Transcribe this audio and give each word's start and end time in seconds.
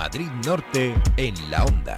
Madrid 0.00 0.30
Norte 0.46 0.94
en 1.18 1.34
la 1.50 1.62
onda. 1.62 1.94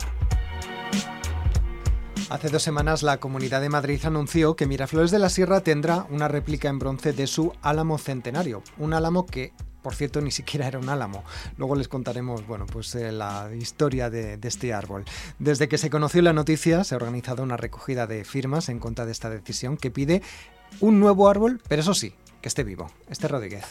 Hace 2.30 2.48
dos 2.48 2.60
semanas 2.60 3.04
la 3.04 3.20
Comunidad 3.20 3.60
de 3.60 3.68
Madrid 3.68 4.04
anunció 4.04 4.56
que 4.56 4.66
Miraflores 4.66 5.12
de 5.12 5.20
la 5.20 5.28
Sierra 5.28 5.60
tendrá 5.60 6.08
una 6.10 6.26
réplica 6.26 6.68
en 6.68 6.80
bronce 6.80 7.12
de 7.12 7.28
su 7.28 7.52
álamo 7.62 7.98
centenario, 7.98 8.64
un 8.76 8.92
álamo 8.92 9.24
que 9.24 9.52
por 9.82 9.94
cierto, 9.94 10.20
ni 10.20 10.32
siquiera 10.32 10.66
era 10.66 10.80
un 10.80 10.88
álamo. 10.88 11.22
Luego 11.56 11.76
les 11.76 11.86
contaremos, 11.86 12.44
bueno, 12.44 12.66
pues 12.66 12.92
eh, 12.96 13.12
la 13.12 13.50
historia 13.56 14.10
de, 14.10 14.36
de, 14.36 14.48
este 14.48 14.72
árbol. 14.72 15.04
Desde 15.38 15.68
que 15.68 15.78
se 15.78 15.90
conoció 15.90 16.22
la 16.22 16.32
noticia, 16.32 16.82
se 16.82 16.94
ha 16.94 16.98
organizado 16.98 17.42
una 17.44 17.56
recogida 17.56 18.08
de 18.08 18.24
firmas 18.24 18.68
en 18.68 18.80
contra 18.80 19.06
de 19.06 19.12
esta 19.12 19.30
decisión 19.30 19.76
que 19.76 19.92
pide 19.92 20.22
un 20.80 20.98
nuevo 21.00 21.28
árbol, 21.28 21.60
pero 21.68 21.82
eso 21.82 21.94
sí, 21.94 22.14
que 22.42 22.48
esté 22.48 22.64
vivo. 22.64 22.90
Este 23.08 23.28
Rodríguez. 23.28 23.64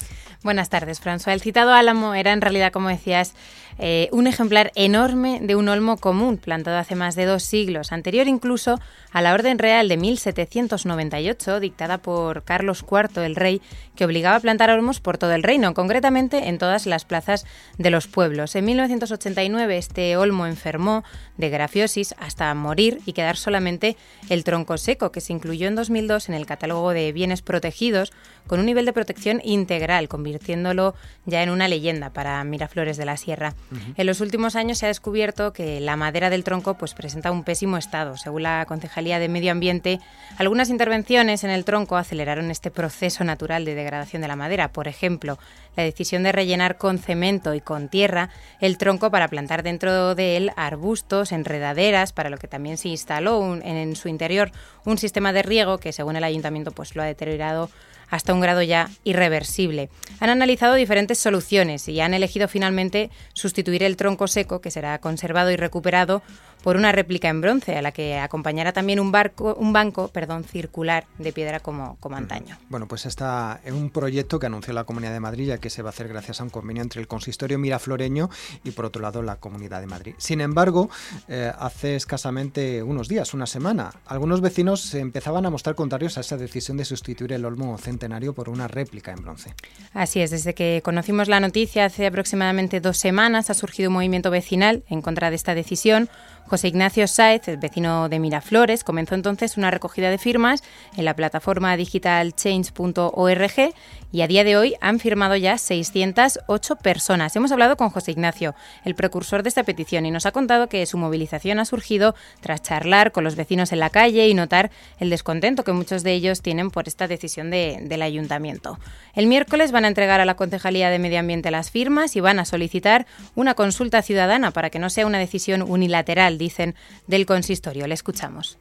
Buenas 0.43 0.69
tardes, 0.69 0.99
François. 0.99 1.33
El 1.33 1.41
citado 1.41 1.73
álamo 1.73 2.15
era 2.15 2.31
en 2.33 2.41
realidad, 2.41 2.71
como 2.71 2.89
decías, 2.89 3.35
eh, 3.77 4.09
un 4.11 4.27
ejemplar 4.27 4.71
enorme 4.75 5.39
de 5.41 5.55
un 5.55 5.67
olmo 5.67 5.97
común 5.97 6.37
plantado 6.37 6.77
hace 6.77 6.95
más 6.95 7.15
de 7.15 7.25
dos 7.25 7.43
siglos, 7.43 7.91
anterior 7.91 8.27
incluso 8.27 8.79
a 9.11 9.21
la 9.21 9.33
Orden 9.33 9.59
Real 9.59 9.87
de 9.87 9.97
1798, 9.97 11.59
dictada 11.59 11.97
por 11.97 12.43
Carlos 12.43 12.85
IV, 12.89 13.25
el 13.25 13.35
rey, 13.35 13.61
que 13.95 14.05
obligaba 14.05 14.37
a 14.37 14.39
plantar 14.39 14.69
olmos 14.69 14.99
por 14.99 15.17
todo 15.17 15.33
el 15.33 15.43
reino, 15.43 15.73
concretamente 15.73 16.47
en 16.47 16.57
todas 16.57 16.85
las 16.85 17.05
plazas 17.05 17.45
de 17.77 17.89
los 17.89 18.07
pueblos. 18.07 18.55
En 18.55 18.65
1989 18.65 19.77
este 19.77 20.15
olmo 20.15 20.47
enfermó 20.47 21.03
de 21.37 21.49
grafiosis 21.49 22.15
hasta 22.19 22.53
morir 22.53 22.99
y 23.05 23.13
quedar 23.13 23.35
solamente 23.35 23.97
el 24.29 24.43
tronco 24.43 24.77
seco, 24.77 25.11
que 25.11 25.21
se 25.21 25.33
incluyó 25.33 25.67
en 25.67 25.75
2002 25.75 26.29
en 26.29 26.35
el 26.35 26.45
catálogo 26.45 26.91
de 26.91 27.11
bienes 27.11 27.41
protegidos 27.41 28.13
con 28.47 28.60
un 28.61 28.65
nivel 28.65 28.85
de 28.85 28.93
protección 28.93 29.41
integral, 29.43 30.07
convirtiéndolo 30.07 30.95
ya 31.25 31.43
en 31.43 31.49
una 31.49 31.67
leyenda 31.67 32.11
para 32.11 32.43
Miraflores 32.43 32.97
de 32.97 33.05
la 33.05 33.17
Sierra. 33.17 33.53
Uh 33.71 33.75
-huh. 33.75 33.93
En 33.97 34.07
los 34.07 34.21
últimos 34.21 34.55
años 34.55 34.77
se 34.77 34.85
ha 34.85 34.87
descubierto 34.87 35.51
que 35.51 35.81
la 35.81 35.97
madera 35.97 36.29
del 36.29 36.43
tronco 36.43 36.75
pues, 36.75 36.93
presenta 36.93 37.31
un 37.31 37.43
pésimo 37.43 37.77
estado. 37.77 38.17
Según 38.17 38.43
la 38.43 38.65
Concejalía 38.65 39.19
de 39.19 39.27
Medio 39.27 39.51
Ambiente, 39.51 39.99
algunas 40.37 40.69
intervenciones 40.69 41.43
en 41.43 41.49
el 41.49 41.65
tronco 41.65 41.97
aceleraron 41.97 42.49
este 42.51 42.71
proceso 42.71 43.23
natural 43.23 43.65
de 43.65 43.75
degradación 43.75 44.21
de 44.21 44.27
la 44.27 44.35
madera. 44.35 44.71
Por 44.71 44.87
ejemplo, 44.87 45.37
la 45.75 45.83
decisión 45.83 46.23
de 46.23 46.31
rellenar 46.31 46.77
con 46.77 46.99
cemento 46.99 47.53
y 47.53 47.61
con 47.61 47.89
tierra 47.89 48.29
el 48.59 48.77
tronco 48.77 49.09
para 49.09 49.27
plantar 49.27 49.63
dentro 49.63 50.15
de 50.15 50.37
él 50.37 50.51
arbustos, 50.55 51.31
enredaderas, 51.31 52.13
para 52.13 52.29
lo 52.29 52.37
que 52.37 52.47
también 52.47 52.77
se 52.77 52.89
instaló 52.89 53.39
un, 53.39 53.61
en 53.63 53.95
su 53.95 54.07
interior 54.07 54.51
un 54.85 54.97
sistema 54.97 55.33
de 55.33 55.43
riego 55.43 55.77
que, 55.77 55.93
según 55.93 56.15
el 56.15 56.23
ayuntamiento, 56.23 56.71
pues 56.71 56.95
lo 56.95 57.01
ha 57.01 57.05
deteriorado 57.05 57.69
hasta 58.11 58.33
un 58.33 58.41
grado 58.41 58.61
ya 58.61 58.89
irreversible. 59.03 59.89
Han 60.19 60.29
analizado 60.29 60.75
diferentes 60.75 61.17
soluciones 61.17 61.87
y 61.87 61.99
han 62.01 62.13
elegido 62.13 62.47
finalmente 62.47 63.09
sustituir 63.33 63.81
el 63.81 63.97
tronco 63.97 64.27
seco, 64.27 64.61
que 64.61 64.69
será 64.69 64.99
conservado 64.99 65.49
y 65.49 65.55
recuperado, 65.55 66.21
por 66.63 66.75
una 66.75 66.91
réplica 66.91 67.29
en 67.29 67.41
bronce, 67.41 67.77
a 67.77 67.81
la 67.81 67.91
que 67.91 68.17
acompañará 68.17 68.71
también 68.71 68.99
un, 68.99 69.11
barco, 69.11 69.55
un 69.55 69.73
banco 69.73 70.07
perdón, 70.09 70.43
circular 70.43 71.05
de 71.17 71.33
piedra 71.33 71.59
como, 71.59 71.97
como 71.99 72.17
antaño. 72.17 72.57
Bueno, 72.69 72.87
pues 72.87 73.05
está 73.05 73.59
en 73.63 73.75
un 73.75 73.89
proyecto 73.89 74.39
que 74.39 74.45
anunció 74.45 74.73
la 74.73 74.83
Comunidad 74.83 75.13
de 75.13 75.19
Madrid, 75.19 75.47
ya 75.47 75.57
que 75.57 75.69
se 75.69 75.81
va 75.81 75.89
a 75.89 75.91
hacer 75.91 76.07
gracias 76.07 76.41
a 76.41 76.43
un 76.43 76.49
convenio 76.49 76.83
entre 76.83 77.01
el 77.01 77.07
consistorio 77.07 77.57
mirafloreño 77.57 78.29
y, 78.63 78.71
por 78.71 78.85
otro 78.85 79.01
lado, 79.01 79.21
la 79.21 79.37
Comunidad 79.37 79.81
de 79.81 79.87
Madrid. 79.87 80.15
Sin 80.17 80.41
embargo, 80.41 80.89
eh, 81.27 81.51
hace 81.57 81.95
escasamente 81.95 82.83
unos 82.83 83.07
días, 83.07 83.33
una 83.33 83.45
semana, 83.45 83.91
algunos 84.05 84.41
vecinos 84.41 84.81
se 84.81 84.99
empezaban 84.99 85.45
a 85.45 85.49
mostrar 85.49 85.75
contrarios 85.75 86.17
a 86.17 86.21
esa 86.21 86.37
decisión 86.37 86.77
de 86.77 86.85
sustituir 86.85 87.33
el 87.33 87.45
olmo 87.45 87.77
centenario 87.77 88.33
por 88.33 88.49
una 88.49 88.67
réplica 88.67 89.11
en 89.11 89.21
bronce. 89.21 89.53
Así 89.93 90.21
es, 90.21 90.31
desde 90.31 90.53
que 90.53 90.81
conocimos 90.83 91.27
la 91.27 91.39
noticia 91.39 91.85
hace 91.85 92.07
aproximadamente 92.07 92.79
dos 92.79 92.97
semanas 92.97 93.49
ha 93.49 93.53
surgido 93.53 93.89
un 93.89 93.95
movimiento 93.95 94.31
vecinal 94.31 94.83
en 94.89 95.01
contra 95.01 95.29
de 95.29 95.35
esta 95.35 95.55
decisión. 95.55 96.09
José 96.51 96.67
Ignacio 96.67 97.07
Sáez, 97.07 97.43
vecino 97.61 98.09
de 98.09 98.19
Miraflores, 98.19 98.83
comenzó 98.83 99.15
entonces 99.15 99.55
una 99.55 99.71
recogida 99.71 100.09
de 100.09 100.17
firmas 100.17 100.61
en 100.97 101.05
la 101.05 101.15
plataforma 101.15 101.77
digital 101.77 102.35
change.org 102.35 103.73
y 104.11 104.21
a 104.21 104.27
día 104.27 104.43
de 104.43 104.57
hoy 104.57 104.75
han 104.81 104.99
firmado 104.99 105.37
ya 105.37 105.57
608 105.57 106.75
personas. 106.75 107.33
Hemos 107.37 107.53
hablado 107.53 107.77
con 107.77 107.89
José 107.89 108.11
Ignacio, 108.11 108.53
el 108.83 108.95
precursor 108.95 109.43
de 109.43 109.47
esta 109.47 109.63
petición, 109.63 110.05
y 110.05 110.11
nos 110.11 110.25
ha 110.25 110.33
contado 110.33 110.67
que 110.67 110.85
su 110.85 110.97
movilización 110.97 111.59
ha 111.59 111.63
surgido 111.63 112.15
tras 112.41 112.61
charlar 112.61 113.13
con 113.13 113.23
los 113.23 113.37
vecinos 113.37 113.71
en 113.71 113.79
la 113.79 113.89
calle 113.89 114.27
y 114.27 114.33
notar 114.33 114.71
el 114.99 115.09
descontento 115.09 115.63
que 115.63 115.71
muchos 115.71 116.03
de 116.03 116.11
ellos 116.11 116.41
tienen 116.41 116.69
por 116.69 116.89
esta 116.89 117.07
decisión 117.07 117.49
de, 117.49 117.79
del 117.83 118.01
ayuntamiento. 118.01 118.77
El 119.13 119.27
miércoles 119.27 119.71
van 119.71 119.85
a 119.85 119.87
entregar 119.87 120.19
a 120.19 120.25
la 120.25 120.35
Concejalía 120.35 120.89
de 120.89 120.99
Medio 120.99 121.19
Ambiente 121.19 121.49
las 121.49 121.71
firmas 121.71 122.17
y 122.17 122.19
van 122.19 122.39
a 122.39 122.45
solicitar 122.45 123.05
una 123.35 123.53
consulta 123.53 124.01
ciudadana 124.01 124.51
para 124.51 124.69
que 124.69 124.79
no 124.79 124.89
sea 124.89 125.07
una 125.07 125.17
decisión 125.17 125.61
unilateral 125.61 126.40
dicen 126.41 126.75
del 127.07 127.25
consistorio. 127.25 127.87
Le 127.87 127.93
escuchamos. 127.93 128.57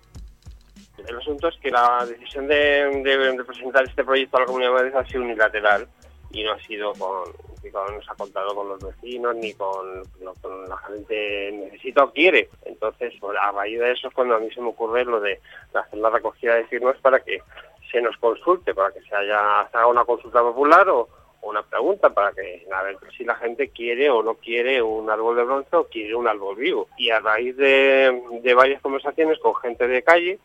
El 1.06 1.16
asunto 1.16 1.48
es 1.48 1.56
que 1.56 1.70
la 1.70 2.06
decisión 2.06 2.46
de, 2.46 3.42
presentar 3.46 3.84
este 3.84 4.04
proyecto 4.04 4.36
a 4.36 4.40
la 4.40 4.46
Comunidad 4.46 4.70
de 4.70 4.74
Madrid 4.74 4.94
ha 4.94 5.06
sido 5.06 5.22
unilateral 5.22 5.88
y 6.30 6.44
no 6.44 6.52
ha 6.52 6.60
sido 6.60 6.92
con, 6.92 7.32
con 7.72 8.00
ha 8.06 8.14
contado 8.14 8.54
con 8.54 8.68
los 8.68 8.78
vecinos 8.80 9.34
ni 9.34 9.52
con, 9.54 10.02
no, 10.20 10.34
con 10.40 10.68
la 10.68 10.76
gente 10.76 11.50
necesita 11.52 12.04
o 12.04 12.12
quiere. 12.12 12.48
Entonces, 12.64 13.14
a 13.40 13.52
raíz 13.52 13.80
de 13.80 13.92
eso 13.92 14.08
es 14.08 14.14
cuando 14.14 14.36
a 14.36 14.40
mí 14.40 14.50
se 14.52 14.60
me 14.60 14.68
ocurre 14.68 15.04
lo 15.04 15.20
de 15.20 15.40
hacer 15.74 15.98
la 15.98 16.10
recogida 16.10 16.54
de 16.54 16.66
firmas 16.66 16.96
para 16.98 17.20
que 17.20 17.42
se 17.90 18.00
nos 18.00 18.16
consulte, 18.18 18.74
para 18.74 18.92
que 18.92 19.00
se, 19.00 19.14
haya, 19.14 19.68
se 19.70 19.76
haga 19.76 19.86
una 19.86 20.04
consulta 20.04 20.40
popular 20.42 20.88
o, 20.90 21.08
una 21.42 21.62
pregunta 21.62 22.10
para 22.10 22.32
que 22.32 22.66
a 22.70 22.82
ver 22.82 22.98
si 23.16 23.24
la 23.24 23.34
gente 23.36 23.68
quiere 23.70 24.10
o 24.10 24.22
no 24.22 24.34
quiere 24.34 24.82
un 24.82 25.08
árbol 25.10 25.36
de 25.36 25.44
bronce 25.44 25.76
o 25.76 25.84
quiere 25.84 26.14
un 26.14 26.28
árbol 26.28 26.56
vivo. 26.56 26.88
Y 26.98 27.10
a 27.10 27.20
raíz 27.20 27.56
de, 27.56 28.52
varias 28.54 28.82
conversaciones 28.82 29.38
con 29.38 29.54
gente 29.56 29.86
de 29.86 30.02
calle, 30.02 30.38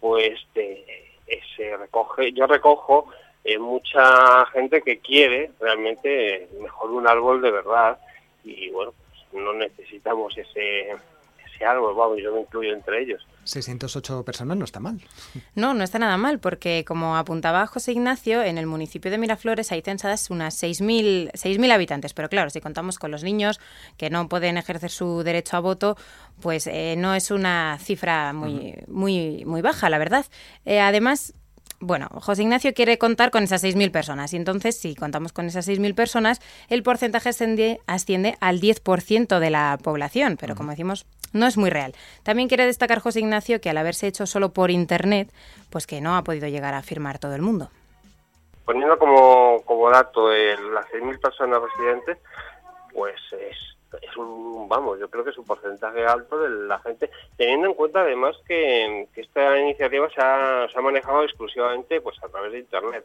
pues 0.00 0.40
de, 0.54 0.84
se 1.56 1.76
recoge, 1.76 2.32
yo 2.32 2.46
recojo 2.46 3.08
eh, 3.44 3.58
mucha 3.58 4.46
gente 4.46 4.82
que 4.82 4.98
quiere 4.98 5.50
realmente 5.60 6.48
mejor 6.60 6.90
un 6.90 7.06
árbol 7.06 7.42
de 7.42 7.50
verdad 7.50 7.98
y 8.44 8.70
bueno, 8.70 8.92
pues 8.92 9.42
no 9.42 9.52
necesitamos 9.52 10.36
ese 10.36 10.90
ese 11.46 11.64
árbol, 11.64 11.94
vamos, 11.94 12.18
yo 12.18 12.32
me 12.32 12.40
incluyo 12.40 12.72
entre 12.72 13.02
ellos. 13.02 13.26
608 13.50 14.24
personas 14.24 14.56
no 14.56 14.64
está 14.64 14.80
mal. 14.80 15.00
No, 15.54 15.74
no 15.74 15.84
está 15.84 15.98
nada 15.98 16.16
mal, 16.16 16.38
porque 16.38 16.84
como 16.86 17.16
apuntaba 17.16 17.66
José 17.66 17.92
Ignacio, 17.92 18.42
en 18.42 18.58
el 18.58 18.66
municipio 18.66 19.10
de 19.10 19.18
Miraflores 19.18 19.72
hay 19.72 19.82
censadas 19.82 20.30
unas 20.30 20.62
6.000 20.62 21.72
habitantes, 21.72 22.14
pero 22.14 22.28
claro, 22.28 22.50
si 22.50 22.60
contamos 22.60 22.98
con 22.98 23.10
los 23.10 23.22
niños 23.22 23.60
que 23.96 24.10
no 24.10 24.28
pueden 24.28 24.56
ejercer 24.56 24.90
su 24.90 25.22
derecho 25.22 25.56
a 25.56 25.60
voto, 25.60 25.96
pues 26.40 26.66
eh, 26.66 26.94
no 26.96 27.14
es 27.14 27.30
una 27.30 27.78
cifra 27.80 28.32
muy, 28.32 28.52
uh 28.52 28.58
-huh. 28.58 28.88
muy, 28.88 29.44
muy 29.44 29.62
baja, 29.62 29.90
la 29.90 29.98
verdad. 29.98 30.26
Eh, 30.64 30.80
además, 30.80 31.34
bueno, 31.80 32.08
José 32.20 32.42
Ignacio 32.42 32.74
quiere 32.74 32.98
contar 32.98 33.30
con 33.30 33.42
esas 33.42 33.64
6.000 33.64 33.90
personas 33.90 34.32
y 34.34 34.36
entonces 34.36 34.78
si 34.78 34.94
contamos 34.94 35.32
con 35.32 35.46
esas 35.46 35.66
6.000 35.66 35.94
personas, 35.94 36.40
el 36.68 36.82
porcentaje 36.82 37.30
asciende, 37.30 37.80
asciende 37.86 38.36
al 38.40 38.60
10% 38.60 39.38
de 39.38 39.50
la 39.50 39.78
población, 39.82 40.36
pero 40.38 40.54
como 40.54 40.70
decimos, 40.70 41.06
no 41.32 41.46
es 41.46 41.56
muy 41.56 41.70
real. 41.70 41.94
También 42.22 42.48
quiere 42.48 42.66
destacar 42.66 43.00
José 43.00 43.20
Ignacio 43.20 43.60
que 43.60 43.70
al 43.70 43.78
haberse 43.78 44.06
hecho 44.06 44.26
solo 44.26 44.52
por 44.52 44.70
Internet, 44.70 45.32
pues 45.70 45.86
que 45.86 46.02
no 46.02 46.16
ha 46.16 46.22
podido 46.22 46.48
llegar 46.48 46.74
a 46.74 46.82
firmar 46.82 47.18
todo 47.18 47.34
el 47.34 47.42
mundo. 47.42 47.70
Poniendo 48.66 48.98
como, 48.98 49.62
como 49.64 49.90
dato 49.90 50.30
el, 50.32 50.74
las 50.74 50.86
6.000 50.88 51.18
personas 51.18 51.60
residentes, 51.62 52.18
pues 52.92 53.16
es 53.32 53.56
es 54.02 54.16
un, 54.16 54.68
vamos, 54.68 54.98
yo 54.98 55.08
creo 55.08 55.24
que 55.24 55.30
es 55.30 55.38
un 55.38 55.44
porcentaje 55.44 56.04
alto 56.04 56.38
de 56.38 56.66
la 56.66 56.78
gente, 56.80 57.10
teniendo 57.36 57.68
en 57.68 57.74
cuenta 57.74 58.00
además 58.00 58.36
que, 58.46 59.08
esta 59.16 59.58
iniciativa 59.58 60.08
se 60.10 60.20
ha, 60.20 60.82
manejado 60.82 61.24
exclusivamente 61.24 62.00
pues 62.00 62.16
a 62.22 62.28
través 62.28 62.52
de 62.52 62.60
Internet, 62.60 63.04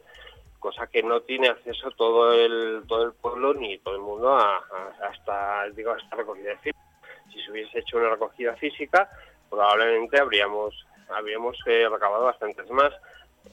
cosa 0.59 0.87
que 0.87 1.03
no 1.03 1.21
tiene 1.21 1.49
acceso 1.49 1.91
todo 1.91 2.33
el 2.33 2.83
todo 2.87 3.03
el 3.03 3.13
pueblo 3.13 3.53
ni 3.53 3.77
todo 3.79 3.95
el 3.95 4.01
mundo 4.01 4.35
a, 4.35 4.57
a, 4.57 5.07
hasta, 5.09 5.69
digo, 5.71 5.91
a 5.91 5.97
esta 5.97 6.15
recogida 6.15 6.57
firmas. 6.57 6.83
Si 7.31 7.41
se 7.41 7.51
hubiese 7.51 7.79
hecho 7.79 7.97
una 7.97 8.09
recogida 8.09 8.55
física, 8.55 9.09
probablemente 9.49 10.19
habríamos, 10.19 10.85
habríamos 11.09 11.57
eh, 11.65 11.87
recabado 11.89 12.25
bastantes 12.25 12.69
más. 12.71 12.93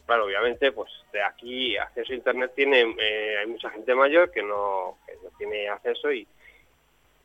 claro, 0.07 0.25
obviamente, 0.25 0.73
pues 0.73 0.91
de 1.13 1.23
aquí 1.23 1.77
acceso 1.77 2.13
a 2.13 2.17
Internet 2.17 2.53
tiene, 2.55 2.95
eh, 2.99 3.39
hay 3.39 3.47
mucha 3.47 3.71
gente 3.71 3.95
mayor 3.95 4.31
que 4.31 4.43
no, 4.43 4.99
que 5.07 5.15
no 5.23 5.31
tiene 5.37 5.69
acceso 5.69 6.13
y, 6.13 6.27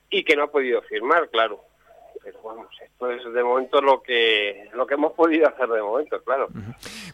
y 0.10 0.24
que 0.24 0.36
no 0.36 0.44
ha 0.44 0.52
podido 0.52 0.82
firmar, 0.84 1.30
claro. 1.30 1.64
Pero 2.24 2.42
vamos, 2.44 2.68
esto 2.84 3.12
es 3.12 3.34
de 3.34 3.44
momento 3.44 3.80
lo 3.82 4.02
que 4.02 4.70
lo 4.74 4.86
que 4.86 4.96
hemos 4.96 5.14
podido 5.14 5.48
hacer 5.48 5.70
de 5.70 5.82
momento, 5.82 6.22
claro. 6.24 6.50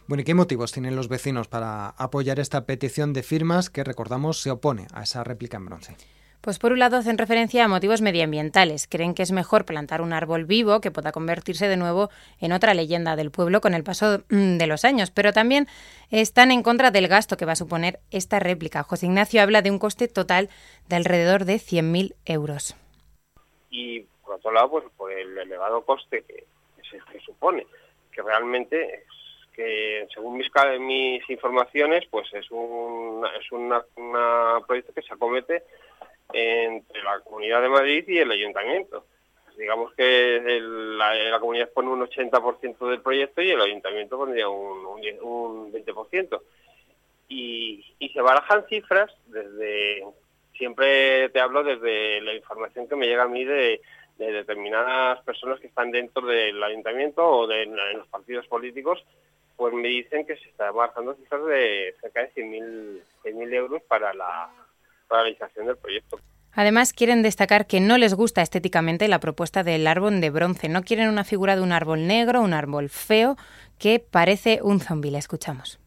Bueno, 0.06 0.22
¿y 0.22 0.24
qué 0.24 0.34
motivos 0.34 0.72
tienen 0.72 0.96
los 0.96 1.08
vecinos 1.08 1.46
para 1.46 1.90
apoyar 1.90 2.40
esta 2.40 2.66
petición 2.66 3.12
de 3.12 3.22
firmas 3.22 3.70
que, 3.70 3.84
recordamos, 3.84 4.40
se 4.40 4.50
opone 4.50 4.86
a 4.92 5.02
esa 5.02 5.22
réplica 5.22 5.56
en 5.56 5.66
bronce? 5.66 5.96
Pues 6.44 6.58
por 6.58 6.72
un 6.72 6.78
lado 6.78 6.98
hacen 6.98 7.16
referencia 7.16 7.64
a 7.64 7.68
motivos 7.68 8.02
medioambientales. 8.02 8.86
Creen 8.86 9.14
que 9.14 9.22
es 9.22 9.32
mejor 9.32 9.64
plantar 9.64 10.02
un 10.02 10.12
árbol 10.12 10.44
vivo 10.44 10.82
que 10.82 10.90
pueda 10.90 11.10
convertirse 11.10 11.68
de 11.68 11.78
nuevo 11.78 12.10
en 12.38 12.52
otra 12.52 12.74
leyenda 12.74 13.16
del 13.16 13.30
pueblo 13.30 13.62
con 13.62 13.72
el 13.72 13.82
paso 13.82 14.22
mm, 14.28 14.58
de 14.58 14.66
los 14.66 14.84
años. 14.84 15.10
Pero 15.10 15.32
también 15.32 15.68
están 16.10 16.50
en 16.50 16.62
contra 16.62 16.90
del 16.90 17.08
gasto 17.08 17.38
que 17.38 17.46
va 17.46 17.52
a 17.52 17.56
suponer 17.56 18.00
esta 18.10 18.40
réplica. 18.40 18.82
José 18.82 19.06
Ignacio 19.06 19.40
habla 19.40 19.62
de 19.62 19.70
un 19.70 19.78
coste 19.78 20.06
total 20.06 20.50
de 20.86 20.96
alrededor 20.96 21.46
de 21.46 21.54
100.000 21.54 22.14
euros. 22.26 22.76
Y 23.76 24.02
por 24.24 24.36
otro 24.36 24.52
lado, 24.52 24.70
pues 24.70 24.84
por 24.96 25.10
el 25.10 25.36
elevado 25.36 25.84
coste 25.84 26.22
que, 26.22 26.44
se 26.88 27.20
supone, 27.20 27.66
que 28.12 28.22
realmente 28.22 28.94
es 28.94 29.04
que 29.52 30.06
según 30.14 30.36
mis, 30.36 30.48
mis 30.78 31.28
informaciones, 31.28 32.04
pues 32.08 32.32
es 32.34 32.48
un 32.52 33.26
es 33.36 33.50
una, 33.50 33.84
proyecto 34.64 34.92
que 34.94 35.02
se 35.02 35.14
acomete 35.14 35.64
entre 36.32 37.02
la 37.02 37.18
Comunidad 37.20 37.62
de 37.62 37.68
Madrid 37.68 38.04
y 38.06 38.18
el 38.18 38.30
Ayuntamiento. 38.30 39.04
Digamos 39.56 39.92
que 39.94 40.40
la, 40.60 41.40
comunidad 41.40 41.70
pone 41.70 41.88
un 41.88 42.06
80% 42.06 42.88
del 42.88 43.00
proyecto 43.00 43.42
y 43.42 43.50
el 43.50 43.60
Ayuntamiento 43.60 44.16
pondría 44.16 44.48
un, 44.48 44.86
un, 45.20 45.72
20%. 45.72 46.40
Y, 47.28 47.84
y 47.98 48.08
se 48.10 48.20
barajan 48.20 48.66
cifras 48.68 49.12
desde, 49.26 50.04
siempre 50.56 51.28
te 51.30 51.40
hablo 51.40 51.62
desde 51.62 52.20
la 52.20 52.34
información 52.34 52.88
que 52.88 52.96
me 52.96 53.06
llega 53.06 53.24
a 53.24 53.28
mí 53.28 53.44
de, 53.44 53.80
determinadas 54.18 55.22
personas 55.24 55.58
que 55.60 55.66
están 55.66 55.90
dentro 55.90 56.26
del 56.26 56.62
ayuntamiento 56.62 57.26
o 57.26 57.46
de 57.46 57.66
los 57.66 58.06
partidos 58.08 58.46
políticos, 58.46 59.04
pues 59.56 59.74
me 59.74 59.88
dicen 59.88 60.26
que 60.26 60.36
se 60.36 60.48
está 60.48 60.70
barajando 60.70 61.14
cifras 61.14 61.44
de 61.46 61.94
cerca 62.00 62.22
de 62.22 62.32
100.000 62.34 63.54
euros 63.54 63.82
para 63.82 64.14
la 64.14 64.50
realización 65.08 65.66
del 65.66 65.76
proyecto. 65.76 66.18
Además, 66.56 66.92
quieren 66.92 67.22
destacar 67.22 67.66
que 67.66 67.80
no 67.80 67.98
les 67.98 68.14
gusta 68.14 68.40
estéticamente 68.40 69.08
la 69.08 69.18
propuesta 69.18 69.64
del 69.64 69.86
árbol 69.88 70.20
de 70.20 70.30
bronce. 70.30 70.68
No 70.68 70.82
quieren 70.82 71.08
una 71.08 71.24
figura 71.24 71.56
de 71.56 71.62
un 71.62 71.72
árbol 71.72 72.06
negro, 72.06 72.42
un 72.42 72.52
árbol 72.52 72.90
feo, 72.90 73.36
que 73.78 73.98
parece 73.98 74.60
un 74.62 74.78
zombi. 74.78 75.10
La 75.10 75.18
escuchamos. 75.18 75.80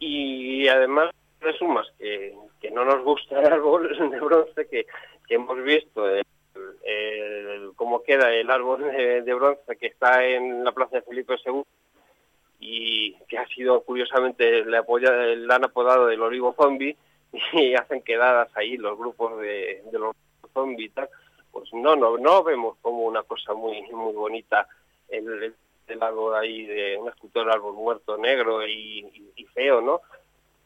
Y 0.00 0.66
además, 0.66 1.10
sumas 1.52 1.86
que, 1.98 2.34
que 2.60 2.70
no 2.70 2.84
nos 2.84 3.02
gusta 3.04 3.40
el 3.40 3.52
árbol 3.52 3.88
de 4.10 4.20
bronce, 4.20 4.66
que, 4.68 4.86
hemos 5.28 5.62
visto 5.62 6.04
cómo 7.76 8.02
queda 8.02 8.32
el 8.32 8.50
árbol 8.50 8.82
de, 8.82 9.34
bronce 9.34 9.76
que 9.76 9.88
está 9.88 10.24
en 10.24 10.62
la 10.64 10.72
plaza 10.72 10.96
de 10.96 11.02
Felipe 11.02 11.34
II 11.44 11.62
y 12.60 13.14
que 13.28 13.38
ha 13.38 13.46
sido, 13.48 13.82
curiosamente, 13.82 14.64
le, 14.64 14.76
apoya, 14.76 15.10
le 15.10 15.52
han 15.52 15.64
apodado 15.64 16.06
del 16.06 16.22
olivo 16.22 16.54
zombie 16.58 16.96
y 17.52 17.74
hacen 17.74 18.02
quedadas 18.02 18.50
ahí 18.56 18.76
los 18.76 18.96
grupos 18.96 19.40
de, 19.40 19.82
los 19.92 20.14
zombies 20.52 20.90
y 20.90 20.94
tal, 20.94 21.08
pues 21.50 21.72
no, 21.72 21.96
no, 21.96 22.16
no 22.18 22.42
vemos 22.42 22.76
como 22.80 23.04
una 23.04 23.22
cosa 23.22 23.54
muy 23.54 23.82
muy 23.92 24.12
bonita 24.12 24.66
el, 25.08 25.54
el 25.86 26.02
árbol 26.02 26.34
ahí 26.34 26.64
de 26.66 26.96
una 26.96 27.10
escultura 27.10 27.46
de 27.46 27.52
árbol 27.52 27.74
muerto 27.74 28.16
negro 28.16 28.66
y, 28.66 29.04
feo, 29.52 29.80
¿no? 29.80 30.00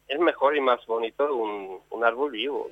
Es 0.09 0.19
mejor 0.19 0.57
y 0.57 0.61
más 0.61 0.85
bonito 0.87 1.35
un, 1.35 1.81
un 1.91 2.05
árbol 2.05 2.33
vivo, 2.33 2.71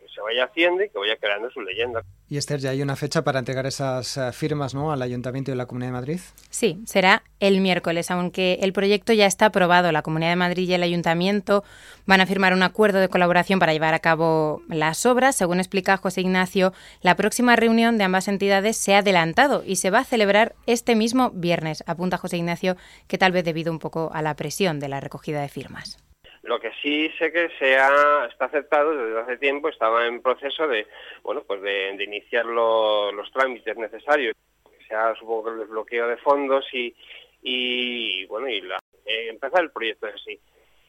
que 0.00 0.08
se 0.08 0.20
vaya 0.20 0.44
haciendo 0.44 0.82
y 0.84 0.88
que 0.88 0.98
vaya 0.98 1.16
creando 1.16 1.50
su 1.50 1.60
leyenda. 1.60 2.02
Y 2.28 2.36
Esther, 2.36 2.60
¿ya 2.60 2.70
hay 2.70 2.82
una 2.82 2.96
fecha 2.96 3.22
para 3.22 3.38
entregar 3.38 3.66
esas 3.66 4.16
eh, 4.16 4.32
firmas 4.32 4.74
¿no? 4.74 4.92
al 4.92 5.02
Ayuntamiento 5.02 5.50
de 5.50 5.56
la 5.56 5.66
Comunidad 5.66 5.88
de 5.88 5.98
Madrid? 5.98 6.20
Sí, 6.50 6.80
será 6.86 7.22
el 7.38 7.60
miércoles, 7.60 8.10
aunque 8.10 8.58
el 8.62 8.72
proyecto 8.72 9.12
ya 9.12 9.26
está 9.26 9.46
aprobado. 9.46 9.92
La 9.92 10.02
Comunidad 10.02 10.30
de 10.30 10.36
Madrid 10.36 10.68
y 10.68 10.74
el 10.74 10.82
Ayuntamiento 10.82 11.64
van 12.06 12.20
a 12.20 12.26
firmar 12.26 12.54
un 12.54 12.62
acuerdo 12.62 12.98
de 12.98 13.08
colaboración 13.08 13.58
para 13.58 13.72
llevar 13.72 13.94
a 13.94 13.98
cabo 13.98 14.62
las 14.68 15.06
obras. 15.06 15.36
Según 15.36 15.58
explica 15.58 15.96
José 15.96 16.22
Ignacio, 16.22 16.72
la 17.02 17.16
próxima 17.16 17.56
reunión 17.56 17.98
de 17.98 18.04
ambas 18.04 18.28
entidades 18.28 18.76
se 18.76 18.94
ha 18.94 18.98
adelantado 18.98 19.62
y 19.64 19.76
se 19.76 19.90
va 19.90 20.00
a 20.00 20.04
celebrar 20.04 20.54
este 20.66 20.96
mismo 20.96 21.30
viernes. 21.30 21.84
Apunta 21.86 22.18
José 22.18 22.38
Ignacio 22.38 22.76
que 23.06 23.18
tal 23.18 23.32
vez 23.32 23.44
debido 23.44 23.72
un 23.72 23.78
poco 23.78 24.10
a 24.12 24.22
la 24.22 24.34
presión 24.34 24.80
de 24.80 24.88
la 24.88 25.00
recogida 25.00 25.40
de 25.40 25.48
firmas. 25.48 25.98
Lo 26.44 26.60
que 26.60 26.70
sí 26.82 27.10
sé 27.18 27.32
que 27.32 27.48
se 27.58 27.76
ha, 27.76 28.26
está 28.30 28.46
aceptado 28.46 28.94
desde 28.94 29.20
hace 29.20 29.36
tiempo, 29.38 29.68
estaba 29.68 30.06
en 30.06 30.22
proceso 30.22 30.68
de, 30.68 30.86
bueno, 31.22 31.42
pues 31.46 31.62
de, 31.62 31.96
iniciar 32.04 32.44
los 32.44 33.32
trámites 33.32 33.76
necesarios, 33.76 34.34
que 34.64 34.84
sea, 34.86 35.14
supongo 35.16 35.44
que 35.44 35.50
el 35.50 35.58
desbloqueo 35.60 36.08
de 36.08 36.18
fondos 36.18 36.66
y, 36.72 36.94
y 37.42 38.26
bueno, 38.26 38.48
y 38.48 38.60
la, 38.60 38.78
eh, 39.06 39.28
empezar 39.30 39.62
el 39.62 39.70
proyecto 39.70 40.06
en 40.06 40.18
sí. 40.18 40.38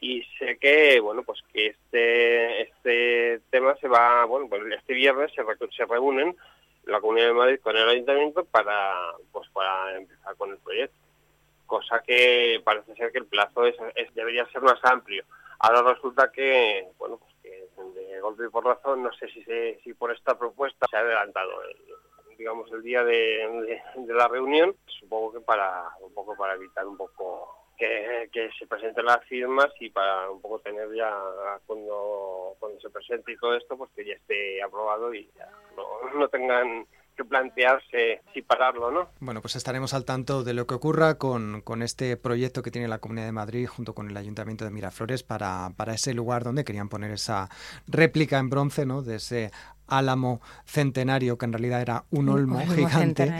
Y 0.00 0.22
sé 0.38 0.58
que, 0.58 1.00
bueno, 1.00 1.22
pues 1.22 1.40
que 1.52 1.68
este, 1.68 2.62
este 2.62 3.40
tema 3.50 3.74
se 3.76 3.88
va, 3.88 4.26
bueno, 4.26 4.48
pues 4.48 4.62
este 4.70 4.92
viernes 4.92 5.32
se, 5.32 5.42
se 5.74 5.84
reúnen 5.86 6.36
la 6.84 7.00
Comunidad 7.00 7.28
de 7.28 7.32
Madrid 7.32 7.60
con 7.62 7.76
el 7.76 7.88
Ayuntamiento 7.88 8.44
para, 8.44 8.94
pues 9.32 9.48
para 9.50 9.96
empezar 9.96 10.36
con 10.36 10.50
el 10.50 10.58
proyecto 10.58 11.06
cosa 11.66 12.00
que 12.06 12.60
parece 12.64 12.94
ser 12.94 13.12
que 13.12 13.18
el 13.18 13.26
plazo 13.26 13.66
es, 13.66 13.76
debería 14.14 14.46
ser 14.46 14.62
más 14.62 14.78
amplio. 14.84 15.24
Ahora 15.58 15.94
resulta 15.94 16.30
que, 16.30 16.88
bueno, 16.98 17.18
pues 17.18 17.34
que 17.42 17.68
de 17.94 18.20
golpe 18.20 18.44
y 18.46 18.50
por 18.50 18.64
razón, 18.64 19.02
no 19.02 19.12
sé 19.12 19.28
si, 19.28 19.42
si 19.82 19.94
por 19.94 20.12
esta 20.12 20.38
propuesta 20.38 20.86
se 20.90 20.96
ha 20.96 21.00
adelantado 21.00 21.62
el, 21.64 21.76
digamos 22.36 22.70
el 22.72 22.82
día 22.82 23.02
de, 23.04 23.80
la 24.08 24.28
reunión, 24.28 24.74
supongo 24.86 25.32
que 25.32 25.40
para 25.40 25.90
un 26.00 26.12
poco 26.12 26.36
para 26.36 26.54
evitar 26.54 26.86
un 26.86 26.96
poco 26.96 27.66
que, 27.76 28.28
se 28.58 28.66
presenten 28.66 29.04
las 29.04 29.24
firmas 29.24 29.68
y 29.80 29.90
para 29.90 30.30
un 30.30 30.40
poco 30.40 30.58
tener 30.60 30.92
ya 30.94 31.12
cuando 31.66 32.54
cuando 32.58 32.80
se 32.80 32.90
presente 32.90 33.32
y 33.32 33.36
todo 33.36 33.54
esto, 33.54 33.76
pues 33.76 33.90
que 33.94 34.04
ya 34.04 34.14
esté 34.14 34.62
aprobado 34.62 35.12
y 35.12 35.28
ya 35.36 35.48
no 36.14 36.28
tengan 36.28 36.86
que 37.16 37.24
plantearse 37.24 38.20
si 38.32 38.42
pararlo 38.42 38.90
no. 38.90 39.08
Bueno, 39.20 39.40
pues 39.40 39.56
estaremos 39.56 39.94
al 39.94 40.04
tanto 40.04 40.44
de 40.44 40.54
lo 40.54 40.66
que 40.66 40.74
ocurra 40.74 41.18
con, 41.18 41.62
con, 41.62 41.82
este 41.82 42.16
proyecto 42.16 42.62
que 42.62 42.70
tiene 42.70 42.88
la 42.88 42.98
Comunidad 42.98 43.26
de 43.26 43.32
Madrid 43.32 43.66
junto 43.66 43.94
con 43.94 44.10
el 44.10 44.16
Ayuntamiento 44.16 44.64
de 44.64 44.70
Miraflores 44.70 45.22
para, 45.22 45.70
para 45.76 45.94
ese 45.94 46.14
lugar 46.14 46.44
donde 46.44 46.64
querían 46.64 46.88
poner 46.88 47.10
esa 47.10 47.48
réplica 47.86 48.38
en 48.38 48.50
bronce 48.50 48.86
¿no? 48.86 49.02
de 49.02 49.16
ese 49.16 49.50
álamo 49.86 50.40
centenario, 50.64 51.38
que 51.38 51.46
en 51.46 51.52
realidad 51.52 51.80
era 51.80 52.04
un 52.10 52.28
olmo, 52.28 52.60
gigante, 52.66 53.32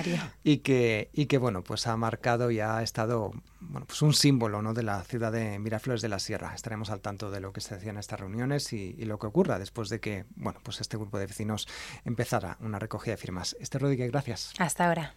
y 0.44 0.58
que, 0.58 1.10
y 1.12 1.26
que 1.26 1.38
bueno, 1.38 1.62
pues 1.62 1.86
ha 1.86 1.96
marcado 1.96 2.50
y 2.50 2.60
ha 2.60 2.82
estado 2.82 3.32
bueno, 3.60 3.86
pues 3.86 4.02
un 4.02 4.14
símbolo 4.14 4.62
¿no? 4.62 4.74
de 4.74 4.82
la 4.82 5.02
ciudad 5.02 5.32
de 5.32 5.58
Miraflores 5.58 6.02
de 6.02 6.08
la 6.08 6.18
Sierra. 6.18 6.52
Estaremos 6.54 6.90
al 6.90 7.00
tanto 7.00 7.30
de 7.30 7.40
lo 7.40 7.52
que 7.52 7.60
se 7.60 7.74
decía 7.74 7.90
en 7.90 7.98
estas 7.98 8.20
reuniones 8.20 8.72
y, 8.72 8.94
y, 8.96 9.04
lo 9.04 9.18
que 9.18 9.26
ocurra 9.26 9.58
después 9.58 9.88
de 9.88 10.00
que 10.00 10.24
bueno, 10.36 10.60
pues 10.62 10.80
este 10.80 10.96
grupo 10.96 11.18
de 11.18 11.26
vecinos 11.26 11.66
empezara 12.04 12.56
una 12.60 12.78
recogida 12.78 13.12
de 13.12 13.18
firmas. 13.18 13.56
Este 13.60 13.78
Rodríguez, 13.78 14.10
gracias. 14.10 14.52
Hasta 14.58 14.86
ahora. 14.86 15.14